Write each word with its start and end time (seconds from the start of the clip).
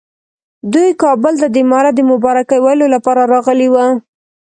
دوی 0.73 0.89
کابل 1.03 1.33
ته 1.41 1.47
د 1.49 1.55
امارت 1.63 1.93
د 1.97 2.01
مبارکۍ 2.11 2.59
ویلو 2.61 2.87
لپاره 2.95 3.21
راغلي 3.33 3.67
وو. 3.73 3.85